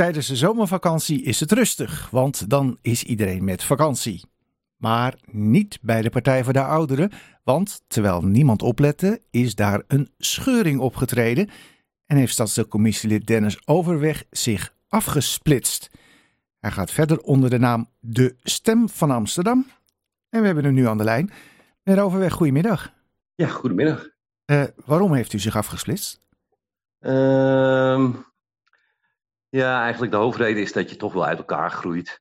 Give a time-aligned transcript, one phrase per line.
[0.00, 4.24] Tijdens de zomervakantie is het rustig, want dan is iedereen met vakantie.
[4.76, 7.10] Maar niet bij de Partij voor de Ouderen,
[7.44, 11.50] want terwijl niemand oplette, is daar een scheuring opgetreden
[12.06, 15.90] en heeft stadsdeelcommissielid Dennis Overweg zich afgesplitst.
[16.58, 19.66] Hij gaat verder onder de naam De Stem van Amsterdam.
[20.28, 21.30] En we hebben hem nu aan de lijn.
[21.82, 22.92] Meneer Overweg, goedemiddag.
[23.34, 24.08] Ja, goedemiddag.
[24.46, 26.20] Uh, waarom heeft u zich afgesplitst?
[27.00, 28.14] Uh,
[29.50, 32.20] ja, eigenlijk de hoofdreden is dat je toch wel uit elkaar groeit.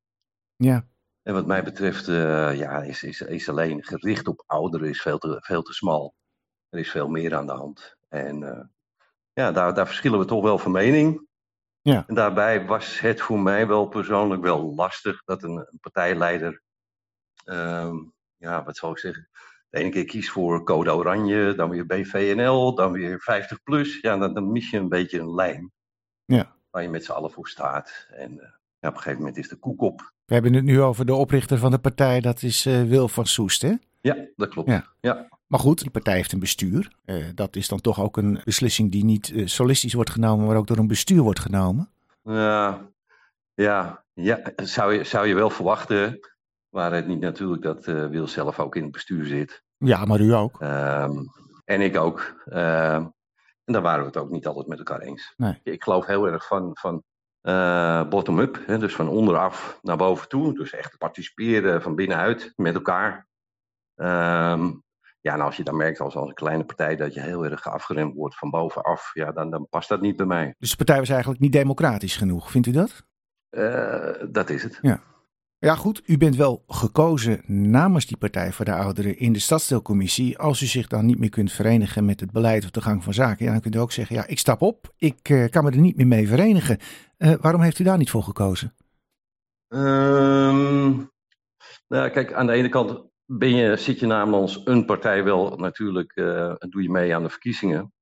[0.55, 0.87] Ja.
[1.21, 5.17] En wat mij betreft, uh, ja, is, is, is alleen gericht op ouderen is veel
[5.17, 6.15] te, veel te smal.
[6.69, 7.95] Er is veel meer aan de hand.
[8.07, 8.61] En uh,
[9.33, 11.27] ja, daar, daar verschillen we toch wel van mening.
[11.81, 12.03] Ja.
[12.07, 16.61] En daarbij was het voor mij wel persoonlijk wel lastig dat een, een partijleider,
[17.45, 19.29] um, ja, wat zal ik zeggen,
[19.69, 23.99] de ene keer kiest voor code oranje, dan weer BVNL, dan weer 50 plus.
[24.01, 25.71] Ja, dan, dan mis je een beetje een lijn.
[26.25, 26.57] Ja.
[26.71, 28.07] Waar je met z'n allen voor staat.
[28.09, 28.39] En uh,
[28.79, 30.13] ja, op een gegeven moment is de koek op.
[30.25, 33.25] We hebben het nu over de oprichter van de partij, dat is uh, Wil van
[33.25, 33.73] Soest, hè?
[34.01, 34.69] Ja, dat klopt.
[34.69, 34.85] Ja.
[34.99, 35.27] ja.
[35.47, 36.91] Maar goed, die partij heeft een bestuur.
[37.05, 40.55] Uh, dat is dan toch ook een beslissing die niet uh, solistisch wordt genomen, maar
[40.55, 41.89] ook door een bestuur wordt genomen.
[42.23, 42.89] Ja,
[43.53, 46.19] ja, ja zou, je, zou je wel verwachten.
[46.69, 49.63] Maar het niet natuurlijk dat uh, Wil zelf ook in het bestuur zit.
[49.77, 50.61] Ja, maar u ook.
[50.61, 51.25] Um,
[51.65, 52.43] en ik ook.
[53.69, 55.33] En daar waren we het ook niet altijd met elkaar eens.
[55.37, 55.59] Nee.
[55.63, 57.03] Ik geloof heel erg van, van
[57.41, 60.53] uh, bottom-up, dus van onderaf naar boven toe.
[60.53, 63.27] Dus echt participeren van binnenuit met elkaar.
[63.95, 64.83] Um,
[65.21, 67.67] ja, en als je dan merkt als, als een kleine partij dat je heel erg
[67.67, 70.55] afgeremd wordt van bovenaf, ja, dan, dan past dat niet bij mij.
[70.57, 73.05] Dus de partij was eigenlijk niet democratisch genoeg, vindt u dat?
[73.49, 74.79] Uh, dat is het.
[74.81, 75.01] Ja.
[75.61, 76.01] Ja, goed.
[76.05, 80.37] U bent wel gekozen namens die Partij voor de Ouderen in de stadsdeelcommissie.
[80.37, 83.13] Als u zich dan niet meer kunt verenigen met het beleid of de gang van
[83.13, 85.71] zaken, ja, dan kunt u ook zeggen: ja, ik stap op, ik uh, kan me
[85.71, 86.77] er niet meer mee verenigen.
[87.17, 88.73] Uh, waarom heeft u daar niet voor gekozen?
[89.67, 91.11] Um,
[91.87, 96.11] nou, kijk, aan de ene kant ben je, zit je namens een partij wel natuurlijk,
[96.15, 97.93] uh, doe je mee aan de verkiezingen.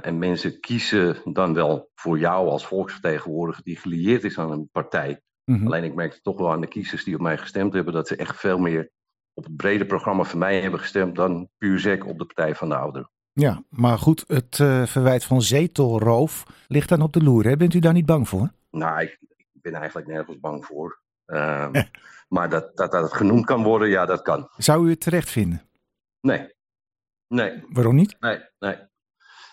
[0.00, 5.20] En mensen kiezen dan wel voor jou als volksvertegenwoordiger die gelieerd is aan een partij.
[5.44, 5.66] Mhm.
[5.66, 8.16] Alleen ik merkte toch wel aan de kiezers die op mij gestemd hebben dat ze
[8.16, 8.90] echt veel meer
[9.34, 12.68] op het brede programma van mij hebben gestemd dan puur zek op de Partij van
[12.68, 13.10] de Ouderen.
[13.32, 17.44] Ja, maar goed, het uh, verwijt van zetelroof ligt dan op de loer.
[17.44, 17.56] Hè?
[17.56, 18.52] Bent u daar niet bang voor?
[18.70, 21.00] Nou, ik, ik ben eigenlijk nergens bang voor.
[21.26, 21.68] Uh,
[22.28, 24.48] maar dat, dat dat genoemd kan worden, ja, dat kan.
[24.56, 25.62] Zou u het terecht vinden?
[26.20, 26.54] Nee.
[27.28, 27.64] Nee.
[27.68, 28.16] Waarom niet?
[28.20, 28.76] Nee, nee.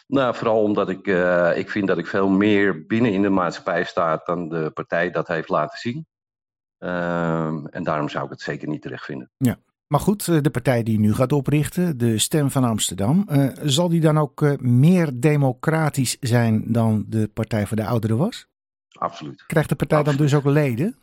[0.09, 3.84] Nou, vooral omdat ik, uh, ik vind dat ik veel meer binnen in de maatschappij
[3.84, 6.08] sta dan de partij dat heeft laten zien.
[6.80, 9.31] Uh, en daarom zou ik het zeker niet terecht vinden.
[9.38, 9.58] Ja.
[9.88, 14.02] Maar goed, de partij die nu gaat oprichten, de Stem van Amsterdam, uh, zal die
[14.02, 18.48] dan ook uh, meer democratisch zijn dan de Partij voor de Ouderen was?
[18.90, 19.46] Absoluut.
[19.46, 20.19] Krijgt de partij Absoluut.
[20.19, 20.98] dan dus ook leden?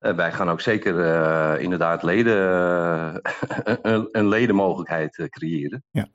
[0.00, 2.34] Uh, wij gaan ook zeker inderdaad leden,
[3.82, 5.84] een, een, ledenmogelijkheid creëren.
[5.90, 6.08] Ja.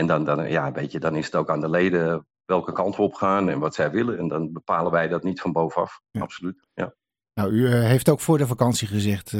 [0.00, 2.96] En dan, dan, ja, weet je, dan is het ook aan de leden welke kant
[2.96, 4.18] we op gaan en wat zij willen.
[4.18, 6.00] En dan bepalen wij dat niet van bovenaf.
[6.10, 6.20] Ja.
[6.20, 6.66] Absoluut.
[6.74, 6.94] Ja.
[7.34, 9.34] Nou, u heeft ook voor de vakantie gezegd,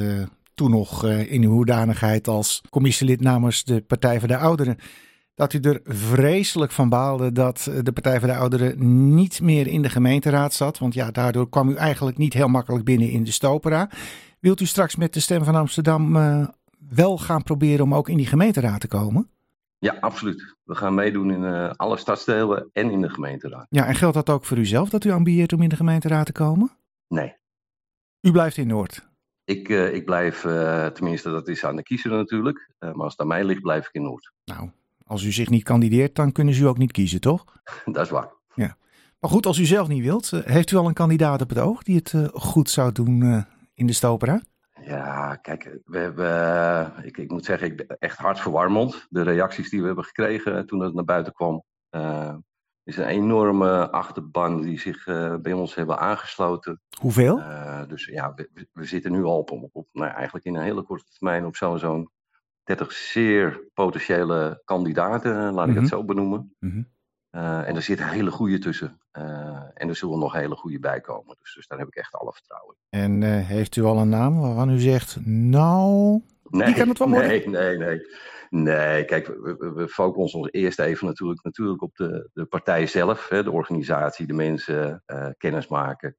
[0.55, 4.77] toen nog in uw hoedanigheid als commissielid namens de Partij voor de Ouderen
[5.35, 8.75] dat u er vreselijk van baalde dat de Partij voor de Ouderen
[9.15, 10.79] niet meer in de gemeenteraad zat.
[10.79, 13.91] Want ja, daardoor kwam u eigenlijk niet heel makkelijk binnen in de Stopera.
[14.41, 16.49] Wilt u straks met de Stem van Amsterdam uh,
[16.89, 19.31] wel gaan proberen om ook in die gemeenteraad te komen?
[19.81, 20.57] Ja, absoluut.
[20.65, 23.67] We gaan meedoen in uh, alle stadsdelen en in de gemeenteraad.
[23.71, 26.27] Ja, en geldt dat ook voor u zelf dat u ambieert om in de gemeenteraad
[26.27, 26.71] te komen?
[27.09, 27.35] Nee.
[28.21, 29.09] U blijft in Noord?
[29.45, 30.41] Ik, uh, ik blijf,
[30.95, 33.93] tenminste dat is aan de kiezer natuurlijk, maar als het aan mij ligt blijf ik
[33.93, 34.33] in Noord.
[34.45, 34.71] Nou,
[35.07, 37.45] als u zich niet kandideert, dan kunnen ze u ook niet kiezen, toch?
[37.85, 38.29] Dat is waar.
[38.55, 38.77] Ja.
[39.19, 41.83] Maar goed, als u zelf niet wilt, heeft u al een kandidaat op het oog
[41.83, 44.43] die het goed zou doen in de Stopera?
[44.91, 49.07] Ja, kijk, we hebben, ik, ik, moet zeggen, ik ben echt hartverwarmend.
[49.09, 51.65] De reacties die we hebben gekregen toen het naar buiten kwam.
[51.91, 52.35] Uh,
[52.83, 55.05] is een enorme achterban die zich
[55.43, 56.81] bij ons hebben aangesloten.
[57.01, 57.43] Hoeveel?
[57.89, 61.05] dus ja, we, we, zitten nu al op, op, nou, eigenlijk in een hele korte
[61.19, 62.11] termijn op zo'n zo'n
[62.65, 65.75] 30 zeer potentiële kandidaten, laat Mhm.
[65.77, 66.55] ik het zo benoemen.
[66.59, 66.89] Mm -hmm.
[67.33, 69.01] Uh, en er zitten hele goede tussen.
[69.19, 69.23] Uh,
[69.75, 71.37] en er zullen nog hele goede bij komen.
[71.41, 73.01] Dus, dus daar heb ik echt alle vertrouwen in.
[73.01, 76.99] En uh, heeft u al een naam waarvan u zegt, nou, nee, die kan het
[76.99, 77.29] wel worden?
[77.29, 78.07] Nee, nee, nee.
[78.51, 83.29] Nee, kijk, we, focussen ons eerst even natuurlijk, natuurlijk op de, de partij zelf.
[83.29, 85.03] Hè, de organisatie, de mensen,
[85.37, 86.17] kennis maken.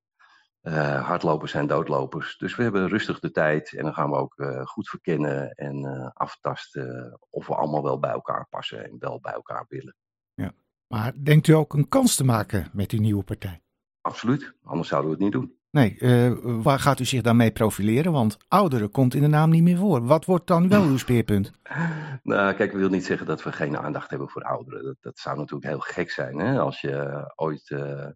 [1.02, 2.38] Hardlopers zijn doodlopers.
[2.38, 7.20] Dus we hebben rustig de tijd en dan gaan we ook goed verkennen en aftasten
[7.30, 9.96] of we allemaal wel bij elkaar passen en wel bij elkaar willen.
[10.34, 10.52] Ja.
[10.92, 13.62] Maar denkt u ook een kans te maken met uw nieuwe partij?
[14.02, 15.60] Absoluut, anders zouden we het niet doen.
[15.70, 18.12] Nee, uh, waar gaat u zich dan mee profileren?
[18.12, 20.06] Want ouderen komt in de naam niet meer voor.
[20.06, 21.52] Wat wordt dan wel uw speerpunt?
[22.24, 24.84] nou, kijk, ik wil niet zeggen dat we geen aandacht hebben voor ouderen.
[24.84, 26.60] Dat, dat zou natuurlijk heel gek zijn hè?
[26.60, 28.08] als je ooit uh,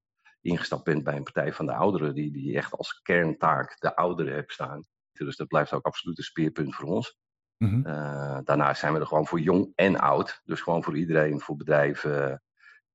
[0.41, 4.33] ingestapt bent bij een partij van de ouderen die, die echt als kerntaak de ouderen
[4.33, 4.83] heeft staan.
[5.11, 7.17] Dus dat blijft ook absoluut een speerpunt voor ons.
[7.57, 7.87] Mm -hmm.
[7.87, 10.41] uh, daarnaast zijn we er gewoon voor jong en oud.
[10.43, 12.41] Dus gewoon voor iedereen, voor bedrijven,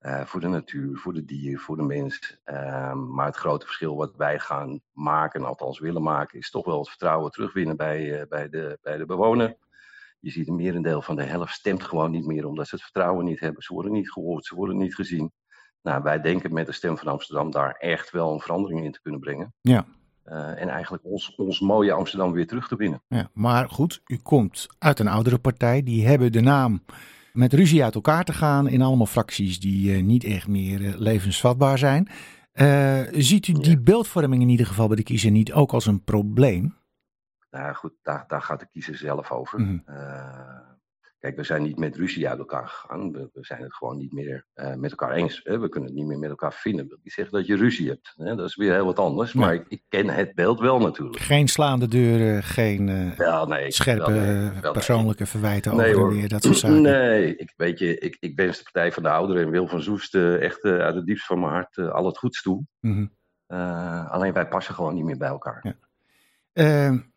[0.00, 2.38] uh, voor de natuur, voor de dier, voor de mens.
[2.44, 6.78] Uh, maar het grote verschil wat wij gaan maken, althans willen maken, is toch wel
[6.78, 9.56] het vertrouwen terugwinnen bij, uh, bij, de, bij de bewoner.
[10.20, 13.24] Je ziet een merendeel van de helft stemt gewoon niet meer omdat ze het vertrouwen
[13.24, 13.62] niet hebben.
[13.62, 15.32] Ze worden niet gehoord, ze worden niet gezien.
[15.82, 19.00] Nou, wij denken met de stem van Amsterdam daar echt wel een verandering in te
[19.02, 19.54] kunnen brengen.
[19.60, 19.86] Ja.
[20.26, 23.02] Uh, en eigenlijk ons, ons mooie Amsterdam weer terug te winnen.
[23.08, 25.82] Ja, maar goed, u komt uit een oudere partij.
[25.82, 26.82] Die hebben de naam
[27.32, 30.98] met ruzie uit elkaar te gaan in allemaal fracties die uh, niet echt meer uh,
[30.98, 32.08] levensvatbaar zijn.
[33.12, 33.80] ziet u die ja.
[33.80, 36.78] beeldvorming in ieder geval bij de kiezer niet ook als een probleem?
[37.50, 39.60] Nou goed, daar, daar gaat de kiezer zelf over.
[39.60, 39.82] Mm -hmm.
[41.20, 43.12] Kijk, we zijn niet met ruzie uit elkaar gegaan.
[43.12, 45.40] We, we zijn het gewoon niet meer uh, met elkaar eens.
[45.44, 45.58] Hè?
[45.58, 46.80] We kunnen het niet meer met elkaar vinden.
[46.80, 48.12] Dat wil niet zeggen dat je ruzie hebt.
[48.16, 48.34] Hè?
[48.34, 49.32] Dat is weer heel wat anders.
[49.32, 51.18] Maar ik, ik, ken het beeld wel natuurlijk.
[51.18, 52.88] Geen slaande deuren, geen
[53.18, 56.12] uh, nee, scherpe wel, nee, wel, persoonlijke verwijten nee, over hoor.
[56.12, 56.82] weer, dat soort zaken.
[56.82, 59.82] Nee, ik, weet je, ik, ik wens de Partij van de Ouderen en Wil van
[59.82, 62.64] Zoest uh, echt uit het diepst van mijn hart al het goeds toe.
[62.80, 62.92] Mm
[63.46, 64.06] -hmm.
[64.06, 65.76] alleen wij passen gewoon niet meer bij elkaar.
[66.52, 67.08] Ja.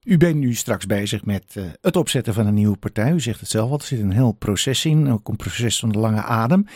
[0.00, 3.12] Ehm, U bent nu straks bezig met uh, het opzetten van een nieuwe partij.
[3.12, 5.88] U zegt het zelf al, er zit een heel proces in, ook een proces van
[5.88, 6.66] de lange adem.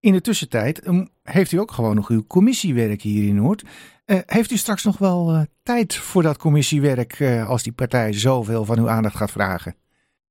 [0.00, 3.62] In de tussentijd um, heeft u ook gewoon nog uw commissiewerk hier in Noord.
[4.06, 8.64] Uh, heeft u straks nog wel uh, tijd voor dat commissiewerk als die partij zoveel
[8.64, 9.76] van uw aandacht gaat vragen?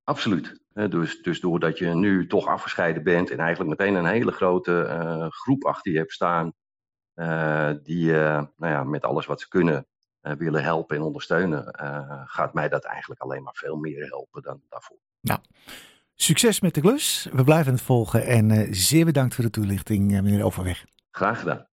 [0.03, 0.65] Absoluut.
[0.73, 5.65] Dus, dus doordat je nu toch afgescheiden bent en eigenlijk meteen een hele grote groep
[5.65, 6.53] achter je hebt staan,
[7.83, 9.87] die nou ja, met alles wat ze kunnen
[10.37, 14.61] willen helpen en ondersteunen, uh, gaat mij dat eigenlijk alleen maar veel meer helpen dan
[14.69, 14.97] daarvoor.
[15.21, 15.39] Nou,
[16.15, 17.27] succes met de klus.
[17.31, 20.85] We blijven het volgen en uh, zeer bedankt voor de toelichting, meneer Overweg.
[21.11, 21.67] Graag gedaan.